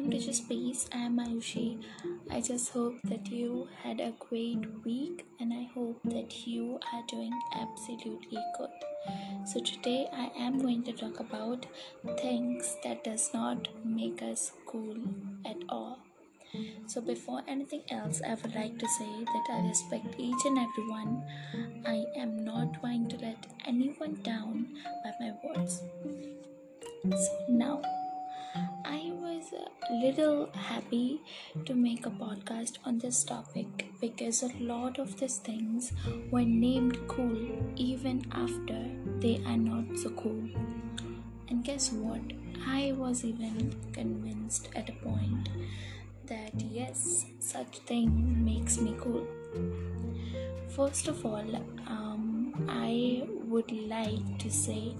[0.00, 0.88] welcome to Just Space.
[0.94, 1.82] I am Ayushi.
[2.30, 7.02] I just hope that you had a great week and I hope that you are
[7.06, 8.70] doing absolutely good.
[9.44, 11.66] So today I am going to talk about
[12.18, 14.96] things that does not make us cool
[15.44, 15.98] at all.
[16.86, 21.22] So before anything else, I would like to say that I respect each and everyone.
[21.84, 25.82] I am not going to let anyone down by my words.
[27.04, 27.82] So now
[28.54, 31.20] I was a little happy
[31.64, 35.92] to make a podcast on this topic because a lot of these things
[36.30, 37.38] were named cool
[37.76, 38.90] even after
[39.20, 40.42] they are not so cool.
[41.48, 42.20] And guess what?
[42.66, 45.48] I was even convinced at a point
[46.26, 49.26] that yes, such thing makes me cool.
[50.68, 51.56] First of all,
[51.86, 54.94] um, I would like to say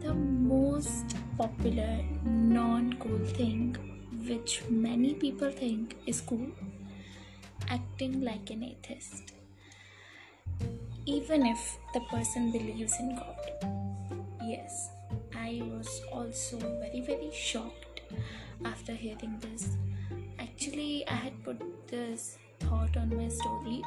[0.00, 3.76] the most popular non cool thing
[4.28, 6.46] which many people think is cool
[7.68, 9.32] acting like an atheist.
[11.04, 13.38] Even if the person believes in God.
[14.42, 14.90] Yes,
[15.34, 18.02] I was also very, very shocked
[18.64, 19.76] after hearing this.
[20.38, 23.82] Actually, I had put this thought on my story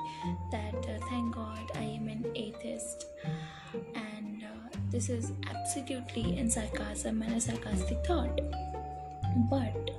[5.00, 8.42] this is absolutely in sarcasm and a sarcastic thought.
[9.50, 9.92] But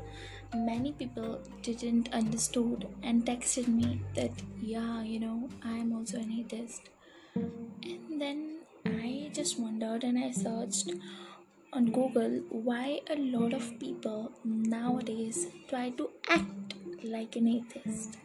[0.55, 6.31] many people didn't understood and texted me that yeah, you know, I am also an
[6.39, 6.91] atheist,
[7.35, 10.91] and then I just wondered and I searched
[11.73, 18.19] on Google why a lot of people nowadays try to act like an atheist.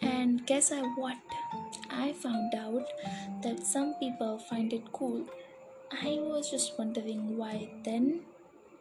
[0.00, 1.16] And guess I what?
[1.90, 2.86] I found out
[3.42, 5.26] that some people find it cool.
[5.92, 8.22] I was just wondering why then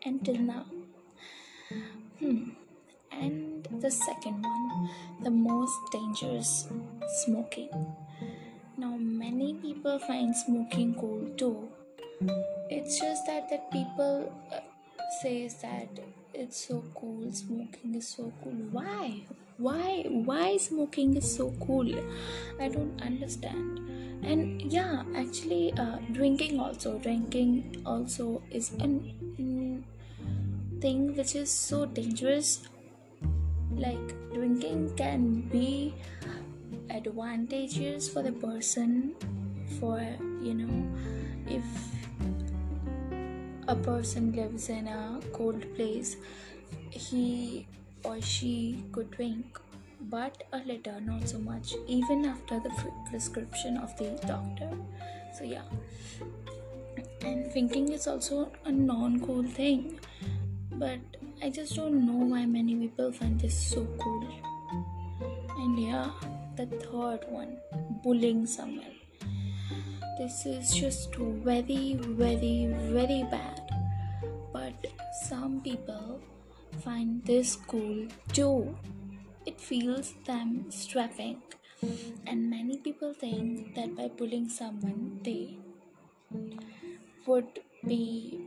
[0.04, 0.66] until now.
[2.20, 2.50] Hmm.
[3.12, 4.90] And the second one,
[5.24, 6.68] the most dangerous
[7.24, 7.70] smoking.
[8.78, 11.70] Now, many people find smoking cool too.
[12.70, 14.60] It's just that that people uh,
[15.22, 15.88] says that
[16.36, 18.60] it's so cool, smoking is so cool.
[18.72, 19.24] Why?
[19.58, 20.04] Why?
[20.10, 21.88] Why smoking is so cool?
[22.60, 23.80] I don't understand.
[24.24, 27.00] And yeah, actually, uh, drinking also.
[27.00, 29.84] Drinking also is a mm,
[30.82, 32.68] thing which is so dangerous.
[33.72, 35.94] Like drinking can be
[36.90, 39.16] advantageous for the person
[39.80, 40.00] for
[40.42, 40.76] you know
[41.48, 41.64] if
[43.68, 46.18] a person lives in a cold place
[46.90, 47.68] he
[48.04, 49.60] or she could drink
[50.02, 52.70] but a little not so much even after the
[53.10, 54.70] prescription of the doctor.
[55.36, 55.64] So yeah.
[57.22, 60.00] And drinking is also a non-cool thing
[60.78, 61.00] but
[61.42, 64.28] i just don't know why many people find this so cool
[65.58, 66.12] and yeah
[66.58, 67.58] the third one
[68.04, 68.95] bullying someone
[70.18, 73.62] this is just very very very bad.
[74.54, 74.74] But
[75.28, 76.22] some people
[76.84, 78.76] find this cool too.
[79.46, 81.42] It feels them strapping.
[82.26, 85.58] And many people think that by bullying someone they
[87.28, 88.40] would be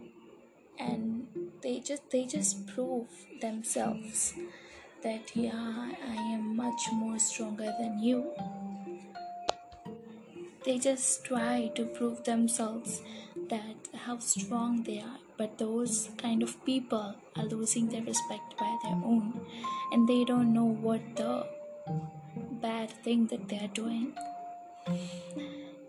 [0.78, 1.26] and
[1.62, 3.08] they just they just prove
[3.40, 4.34] themselves
[5.02, 8.32] that yeah i am much more stronger than you
[10.68, 13.00] they just try to prove themselves
[13.48, 15.16] that how strong they are.
[15.38, 19.40] But those kind of people are losing their respect by their own.
[19.92, 21.46] And they don't know what the
[22.60, 24.12] bad thing that they are doing.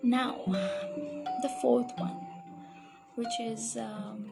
[0.01, 2.25] Now the fourth one
[3.16, 4.31] which is um,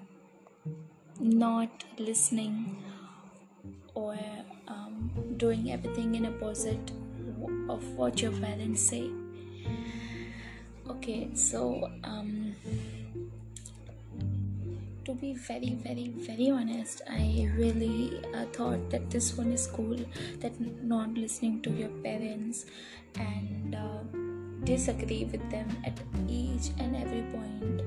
[1.20, 2.82] not listening
[3.94, 4.18] or
[4.70, 6.92] um, doing everything in opposite
[7.68, 9.12] of what your parents say
[10.90, 12.56] okay so um
[15.06, 19.98] to be very very very honest i really uh, thought that this one is cool
[20.40, 22.66] that not listening to your parents
[23.18, 24.04] and uh,
[24.64, 25.98] disagree with them at
[26.28, 27.82] each and every point.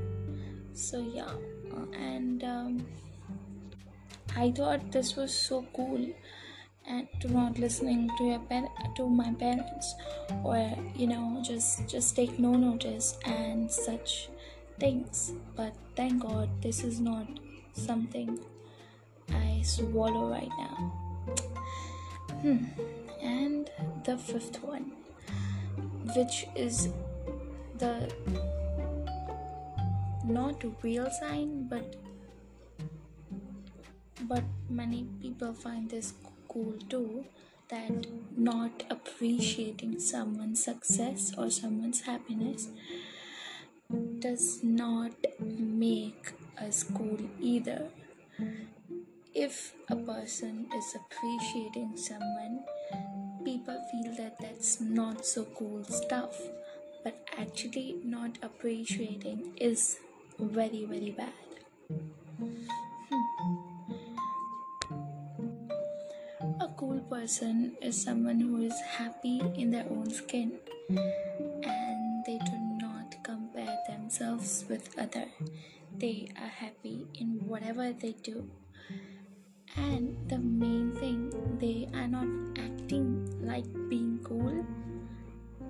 [0.73, 1.35] So yeah
[1.77, 2.87] uh, and um,
[4.37, 6.07] i thought this was so cool
[6.91, 9.95] and to not listening to your par- to my parents
[10.43, 10.59] or
[10.95, 14.29] you know just just take no notice and such
[14.79, 17.27] things but thank god this is not
[17.73, 18.39] something
[19.43, 20.77] i swallow right now
[22.43, 22.59] hmm.
[23.23, 23.71] and
[24.05, 24.91] the fifth one
[26.17, 26.89] which is
[27.79, 27.95] the
[30.25, 31.97] not real sign but
[34.23, 36.13] but many people find this
[36.53, 37.25] cool too
[37.69, 38.07] that
[38.37, 42.69] not appreciating someone's success or someone's happiness
[44.19, 47.89] does not make us cool either.
[49.35, 52.65] If a person is appreciating someone,
[53.45, 56.37] people feel that that's not so cool stuff,
[57.05, 59.99] but actually, not appreciating is
[60.39, 61.33] very, very bad.
[66.81, 73.15] Cool person is someone who is happy in their own skin and they do not
[73.23, 75.27] compare themselves with other.
[75.99, 78.49] They are happy in whatever they do.
[79.77, 81.29] And the main thing,
[81.61, 82.25] they are not
[82.57, 84.65] acting like being cool.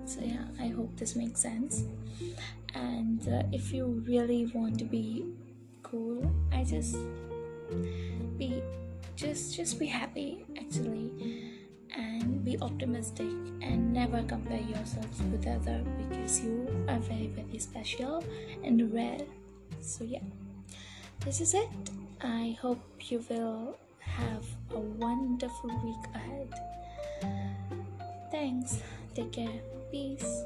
[0.05, 1.83] So, yeah, I hope this makes sense.
[2.73, 5.25] And uh, if you really want to be
[5.83, 6.23] cool,
[6.53, 6.95] I just
[8.37, 8.63] be
[9.17, 10.45] just just be happy
[10.77, 13.27] and be optimistic
[13.61, 18.23] and never compare yourself with other because you are very very special
[18.63, 19.25] and rare.
[19.81, 20.23] So yeah.
[21.25, 21.69] This is it.
[22.21, 26.49] I hope you will have a wonderful week ahead.
[28.31, 28.81] Thanks.
[29.13, 29.61] Take care.
[29.91, 30.43] Peace